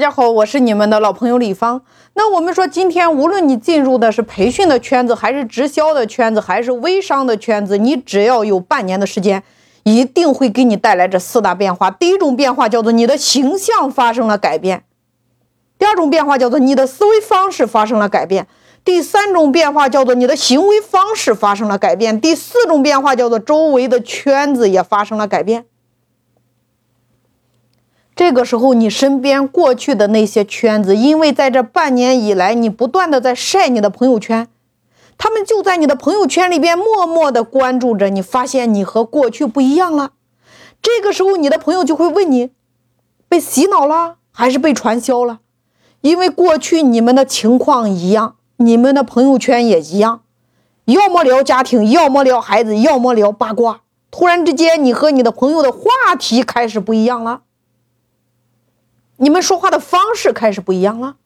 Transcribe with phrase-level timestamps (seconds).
[0.00, 1.82] 大家好，我是你们的老朋友李芳。
[2.14, 9.42] 那我们说，今天无论你进入的是培训的圈子，还是直销的圈子，还是微商的圈子，你只要有半年的时间，
[9.82, 11.90] 一定会给你带来这四大变化。
[11.90, 14.78] 第一种变化叫做你的形象发生了改变；
[15.78, 18.44] 第二种变化叫做你的思维方式发生了改变；
[18.82, 25.66] 第三种变化叫做你的行为方式发生了改变；第四种变化叫做周围的圈子也发生了改变。
[28.20, 34.46] 这个时候，你身边过去的那些圈子，因为在这半年以来，你不断的在晒你的朋友圈，
[35.16, 40.10] 他们就在你的朋友圈里边默默的关注着你，发现你和过去不一样了。
[40.82, 42.50] 这个时候，你的朋友就会问你，
[43.26, 45.38] 被洗脑了还是被传销了？
[46.02, 50.20] 因为过去你们的情况一样，你们的朋友圈也一样，
[50.84, 53.80] 要么聊家庭，要么聊孩子，要么聊八卦。
[54.10, 57.40] 突然之间，你和你的朋友的话题开始不一样了。
[59.22, 61.16] 你们说话的方式开始不一样了，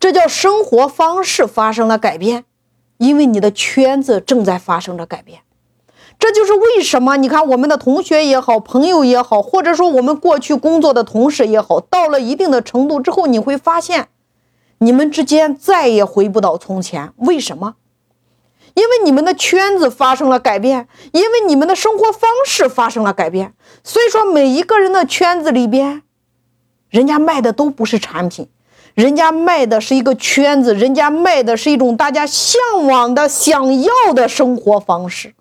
[0.00, 2.44] 这叫生活方式发生了改变，
[2.96, 5.40] 因为你的圈子正在发生着改变。
[6.18, 14.08] 这就是为什么你看我们的同学也好，朋友也好，或者说我们过去工作的同事也好，到了一定的程度之后，你会发现，
[14.78, 17.12] 你们之间再也回不到从前。
[17.16, 17.74] 为什么？
[18.72, 23.52] 因为你们的圈子发生了改变，因为你们的生活方式发生了改变。
[23.84, 26.04] 所以说，每一个人的圈子里边。
[26.90, 28.48] 人家卖的都不是产品，
[28.94, 35.34] 人家卖的是一个圈子，人家卖的是一种大家向往的、想要的生活方式。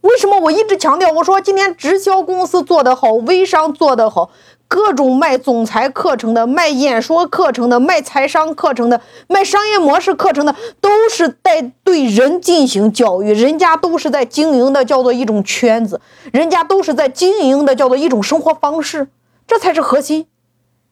[0.00, 1.10] 为什么我一直强调？
[1.10, 4.30] 我说今天直销公司做得好，微商做得好，
[4.68, 13.32] 各种卖总裁课程的、卖演说课程的、卖财商课程的、卖商业模式课程的，都是在对人进行教育。
[13.32, 15.96] 人家都是在经营的，叫做一种圈子；
[16.32, 19.08] 人家都是在经营的，叫做一种生活方式。
[19.46, 20.26] 这才是核心，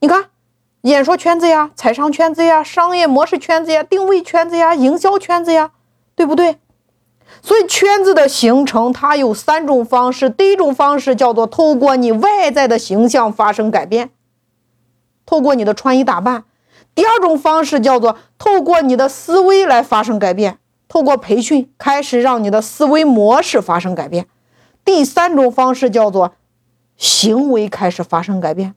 [0.00, 0.30] 你看，
[0.80, 5.72] 演说圈子呀，财商圈子呀，商业模式圈子呀，定位圈子呀，营销圈子呀，
[6.14, 6.56] 对不对？
[7.46, 10.28] 所以圈子的形成，它有三种方式。
[10.28, 14.10] 第一种方式叫做透过你外在的形象发生改变，
[15.24, 16.42] 透过你的穿衣打扮；
[16.92, 20.58] 第二种方式叫做透过你的思维来发生改变，
[20.88, 24.24] 透过培训开始让你的思维模式发生改变；
[24.84, 26.32] 第三种方式叫做。
[26.98, 28.74] 行为开始发生改变，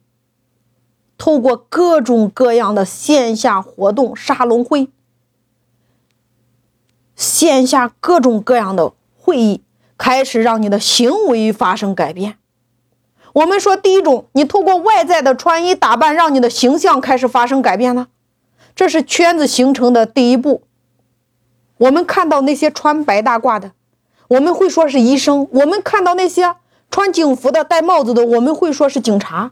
[1.18, 4.90] 透过各种各样的线下活动、沙龙会、
[7.20, 9.62] 线下各种各样的会议，
[9.98, 12.38] 开始让你的行为发生改变。
[13.34, 18.08] 我们说，第一种，你通过外在的穿衣打扮，让你的形象开始发生改变了，
[18.74, 20.64] 这是圈子形成的第一步。
[21.80, 23.74] 我们看到那些穿白大褂的，
[24.30, 26.56] 我们会说是医生；我们看到那些。
[26.92, 29.52] 穿警服的、戴帽子的，我们会说是警察。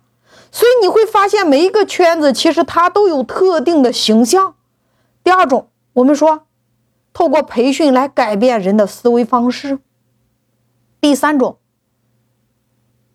[0.52, 4.56] 所以你会发现，每一个圈子其实它都有特定的形象。
[5.24, 6.47] 第二种，我们说
[7.18, 9.80] 透过培训来改变人的思维方式。
[11.02, 11.58] 第三种，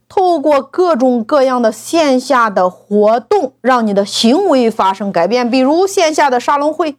[0.09, 6.97] 透过各种各样的线下的活动，让你的行为发生改变，比如线下的沙龙会、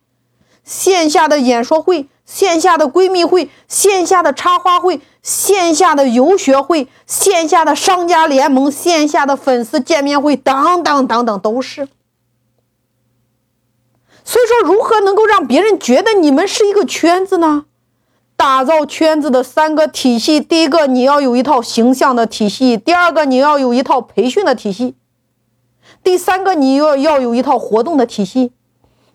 [0.63, 2.07] 线下的演说会。
[2.25, 11.89] 线下的闺蜜会、线下的插花会、线下的游学会、线下的商家联盟、线下的粉丝见面会等等等等，都是。
[14.23, 17.65] 所以说，如何能够让别人觉得你们是一个圈子呢？
[18.35, 24.95] 打造圈子的三个体系：第一个，你要有一套形象的体系；第二个，你要有一套培训的体系；
[26.03, 28.51] 第三个，你要要有一套活动的体系。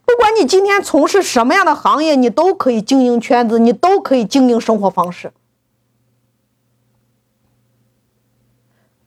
[0.07, 5.33] 不管你今天从事什么样的行业，你都可以经营圈子，你都可以经营生活方式。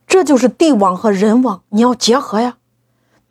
[0.06, 2.58] 这就是地网和人网，你要结合呀。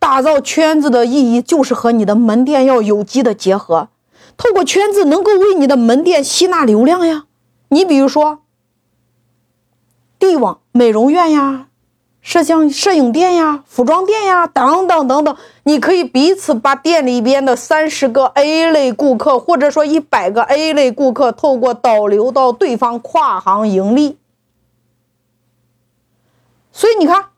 [0.02, 3.88] 打造圈子的意义就是和你的门店要有机的结合，
[4.36, 7.26] 透过圈子能够为你的门店吸纳流量呀。
[7.68, 8.40] 你比如说，
[10.18, 11.68] 地网美容院呀。
[12.20, 24.18] 摄像摄影店呀，服装店呀，等等等等，你可以彼此把店里边的三十个 A 类顾客，或者说一百个 A 类顾客，透过导流到对方跨行盈利。
[26.70, 27.30] 所以你看，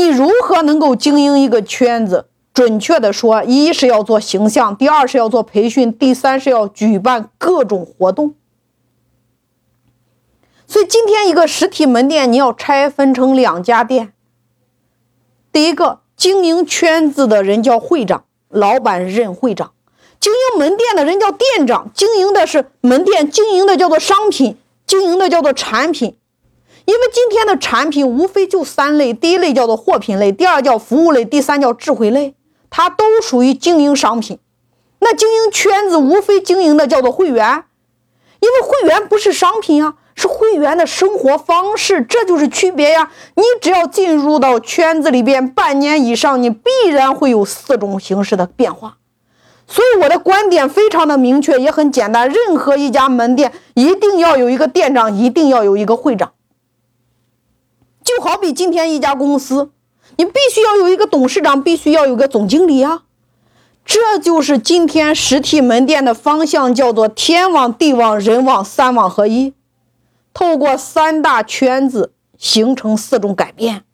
[0.00, 2.28] 你如何能够经营一个圈子？
[2.54, 8.34] 准确的说，一是要做形象，第二是要做培训，第三是要举办各种活动。
[10.66, 14.14] 所以今天一个实体门店，你要拆分成两家店。
[15.52, 19.72] 第一个经营圈子的人叫会长，老板任会长；
[20.18, 24.56] 经营门店的人叫店长，经营的是门店，经营的叫做商品，
[24.86, 26.16] 经营的叫做产品。
[26.86, 32.34] 因为今天的产品无非就三类：第一类叫做货品类，第二叫服务类，第三叫智慧类，
[32.68, 34.38] 它都属于经营商品。
[35.00, 37.64] 那经营圈子无非经营的叫做会员，
[38.40, 43.10] 因为会员不是商品啊，是会员的生活方式，这就是区别呀。
[43.34, 48.96] 你只要进入到圈子里边半年以上，你必然会有四种形式的变化。
[49.66, 52.28] 所以我的观点非常的明确，也很简单。
[52.28, 56.32] 任何一家门店一定要有一个店长，一定要有一个会长。
[58.02, 59.70] 就好比今天一家公司，
[60.16, 63.02] 你必须要有一个董事长，必须要有个总经理啊。
[63.84, 69.54] 这就是今天实体门店的方向，叫做天网、地网、人网三网合一，
[70.32, 73.84] 透过三大圈子形成四种改变。